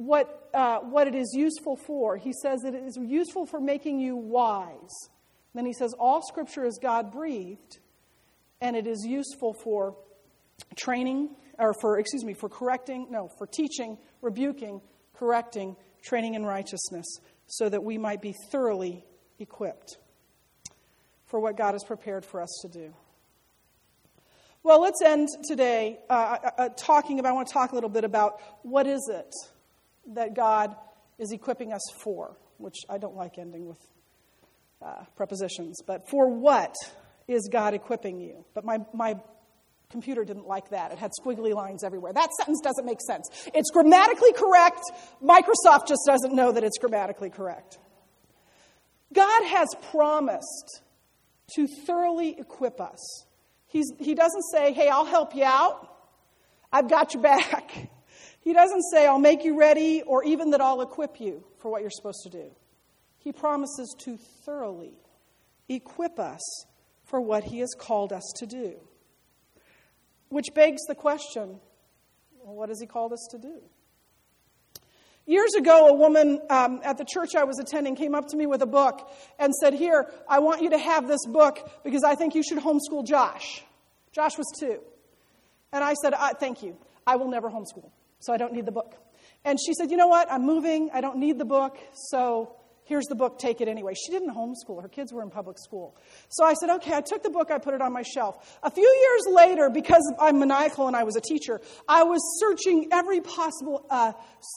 [0.00, 2.16] what, uh, what it is useful for.
[2.16, 5.10] He says that it is useful for making you wise.
[5.54, 7.78] Then he says, All scripture is God breathed,
[8.62, 9.94] and it is useful for
[10.74, 14.80] training, or for, excuse me, for correcting, no, for teaching, rebuking,
[15.14, 19.04] correcting, training in righteousness, so that we might be thoroughly
[19.38, 19.98] equipped
[21.26, 22.94] for what God has prepared for us to do.
[24.62, 27.90] Well, let's end today uh, uh, uh talking about, I want to talk a little
[27.90, 29.34] bit about what is it
[30.08, 30.74] that God
[31.18, 33.78] is equipping us for, which I don't like ending with
[34.82, 36.74] uh, prepositions, but for what
[37.28, 38.44] is God equipping you?
[38.54, 39.16] But my, my
[39.90, 40.92] computer didn't like that.
[40.92, 42.12] It had squiggly lines everywhere.
[42.12, 43.28] That sentence doesn't make sense.
[43.54, 44.80] It's grammatically correct.
[45.22, 47.78] Microsoft just doesn't know that it's grammatically correct.
[49.12, 50.82] God has promised
[51.56, 53.26] to thoroughly equip us.
[53.66, 55.88] He's, he doesn't say, hey, I'll help you out.
[56.72, 57.90] I've got your back.
[58.40, 61.82] He doesn't say, I'll make you ready, or even that I'll equip you for what
[61.82, 62.50] you're supposed to do.
[63.18, 64.94] He promises to thoroughly
[65.68, 66.40] equip us
[67.04, 68.76] for what He has called us to do.
[70.30, 71.60] Which begs the question
[72.42, 73.60] well, what has He called us to do?
[75.26, 78.46] Years ago, a woman um, at the church I was attending came up to me
[78.46, 82.14] with a book and said, Here, I want you to have this book because I
[82.14, 83.62] think you should homeschool Josh.
[84.12, 84.80] Josh was two.
[85.72, 86.78] And I said, Thank you.
[87.06, 87.90] I will never homeschool
[88.20, 88.94] so I don't need the book.
[89.44, 90.30] And she said, You know what?
[90.30, 90.90] I'm moving.
[90.92, 91.78] I don't need the book.
[92.10, 92.54] So
[92.84, 93.38] here's the book.
[93.38, 93.94] Take it anyway.
[93.94, 94.82] She didn't homeschool.
[94.82, 95.96] Her kids were in public school.
[96.28, 96.92] So I said, Okay.
[96.92, 97.50] I took the book.
[97.50, 98.58] I put it on my shelf.
[98.62, 102.88] A few years later, because I'm maniacal and I was a teacher, I was searching
[102.92, 104.12] every possible, uh,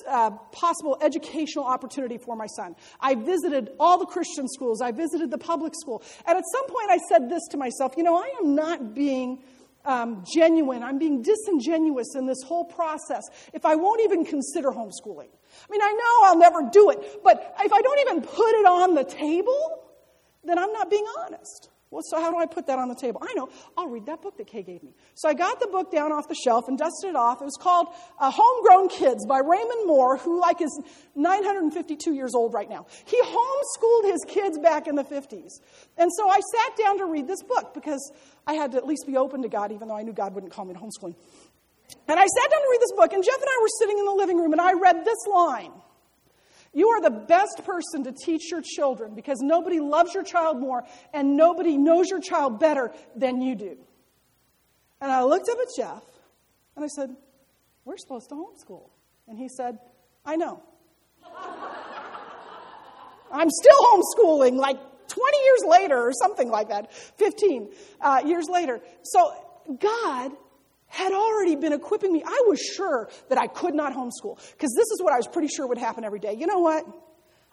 [0.05, 2.75] uh, possible educational opportunity for my son.
[2.99, 4.81] I visited all the Christian schools.
[4.81, 6.03] I visited the public school.
[6.27, 9.43] And at some point, I said this to myself You know, I am not being
[9.85, 10.83] um, genuine.
[10.83, 13.23] I'm being disingenuous in this whole process
[13.53, 15.29] if I won't even consider homeschooling.
[15.29, 18.65] I mean, I know I'll never do it, but if I don't even put it
[18.65, 19.83] on the table,
[20.43, 21.69] then I'm not being honest.
[21.93, 23.21] Well, so how do I put that on the table?
[23.21, 23.49] I know.
[23.77, 24.95] I'll read that book that Kay gave me.
[25.13, 27.39] So I got the book down off the shelf and dusted it off.
[27.39, 27.87] It was called
[28.19, 30.81] uh, Homegrown Kids by Raymond Moore, who like is
[31.13, 32.87] 952 years old right now.
[33.05, 35.61] He homeschooled his kids back in the 50s.
[35.95, 38.11] And so I sat down to read this book because
[38.47, 40.51] I had to at least be open to God, even though I knew God wouldn't
[40.51, 41.13] call me to homeschooling.
[42.07, 44.05] And I sat down to read this book, and Jeff and I were sitting in
[44.05, 45.71] the living room, and I read this line.
[46.73, 50.83] You are the best person to teach your children because nobody loves your child more
[51.13, 53.77] and nobody knows your child better than you do.
[54.99, 56.03] And I looked up at Jeff
[56.75, 57.15] and I said,
[57.85, 58.89] We're supposed to homeschool.
[59.27, 59.77] And he said,
[60.25, 60.63] I know.
[63.31, 67.71] I'm still homeschooling like 20 years later or something like that, 15
[68.01, 68.79] uh, years later.
[69.03, 69.31] So
[69.79, 70.31] God
[70.93, 72.23] had already been equipping me.
[72.23, 75.47] I was sure that I could not homeschool because this is what I was pretty
[75.47, 76.35] sure would happen every day.
[76.37, 76.85] You know what?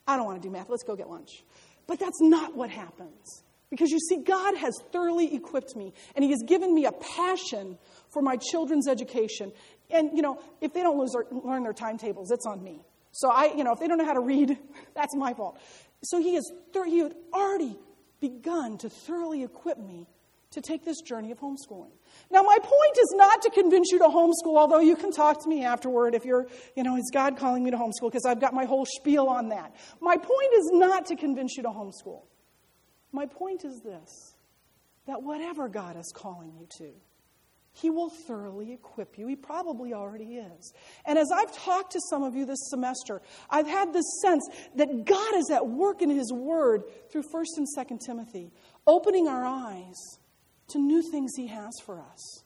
[0.06, 0.68] I don't want to do math.
[0.68, 1.42] Let's go get lunch.
[1.86, 3.42] But that's not what happens.
[3.70, 7.78] Because you see, God has thoroughly equipped me, and He has given me a passion
[8.10, 9.52] for my children's education.
[9.90, 12.82] And, you know, if they don't their, learn their timetables, it's on me.
[13.12, 14.58] So I, you know, if they don't know how to read,
[14.94, 15.58] that's my fault.
[16.02, 16.44] So He has,
[16.84, 17.78] he had already
[18.20, 20.06] begun to thoroughly equip me
[20.50, 21.92] to take this journey of homeschooling.
[22.30, 25.48] Now, my point is not to convince you to homeschool, although you can talk to
[25.48, 28.10] me afterward if you're, you know, is God calling me to homeschool?
[28.10, 29.76] Because I've got my whole spiel on that.
[30.00, 32.22] My point is not to convince you to homeschool.
[33.12, 34.36] My point is this
[35.06, 36.92] that whatever God is calling you to,
[37.72, 39.26] He will thoroughly equip you.
[39.28, 40.72] He probably already is.
[41.06, 44.46] And as I've talked to some of you this semester, I've had this sense
[44.76, 48.52] that God is at work in His Word through 1st and 2nd Timothy,
[48.86, 50.18] opening our eyes
[50.70, 52.44] to new things He has for us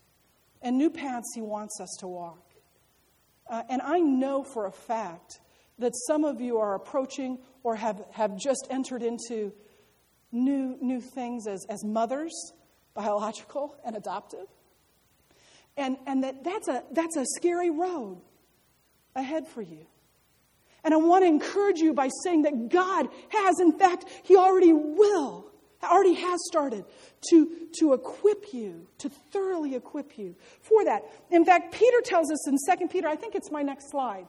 [0.63, 2.53] and new paths He wants us to walk.
[3.49, 5.41] Uh, and I know for a fact
[5.79, 9.53] that some of you are approaching or have, have just entered into
[10.33, 12.53] new, new things as, as mothers,
[12.95, 14.47] biological and adoptive.
[15.77, 18.21] And, and that, that's, a, that's a scary road
[19.17, 19.87] ahead for you.
[20.85, 24.73] And I want to encourage you by saying that God has, in fact, He already
[24.73, 25.51] will
[25.91, 26.85] already has started
[27.31, 31.03] to, to equip you, to thoroughly equip you for that.
[31.31, 34.27] In fact, Peter tells us in 2 Peter, I think it's my next slide.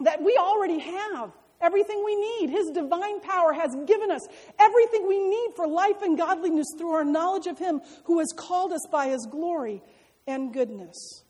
[0.00, 2.50] that we already have everything we need.
[2.50, 4.26] His divine power has given us
[4.58, 8.72] everything we need for life and godliness through our knowledge of Him who has called
[8.72, 9.82] us by His glory
[10.26, 11.24] and goodness.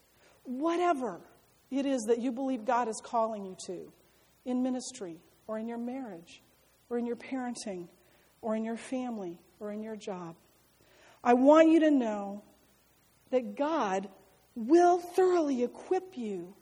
[0.45, 1.21] Whatever
[1.71, 3.93] it is that you believe God is calling you to
[4.45, 6.43] in ministry or in your marriage
[6.91, 7.89] or in your parenting
[8.41, 10.37] or in your family or in your job,
[11.23, 12.43] I want you to know
[13.31, 14.09] that God
[14.55, 16.55] will thoroughly equip you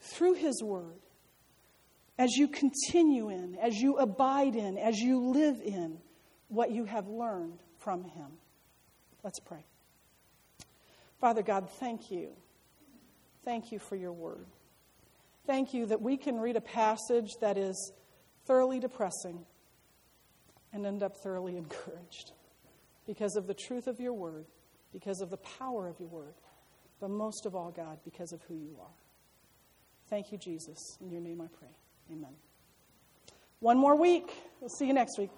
[0.00, 1.00] through His Word
[2.18, 5.98] as you continue in, as you abide in, as you live in
[6.48, 8.26] what you have learned from Him.
[9.22, 9.64] Let's pray.
[11.20, 12.30] Father God, thank you.
[13.44, 14.46] Thank you for your word.
[15.46, 17.92] Thank you that we can read a passage that is
[18.46, 19.44] thoroughly depressing
[20.72, 22.32] and end up thoroughly encouraged
[23.06, 24.46] because of the truth of your word,
[24.92, 26.34] because of the power of your word,
[27.00, 28.96] but most of all, God, because of who you are.
[30.10, 30.98] Thank you, Jesus.
[31.00, 31.68] In your name I pray.
[32.10, 32.34] Amen.
[33.60, 34.30] One more week.
[34.60, 35.30] We'll see you next week.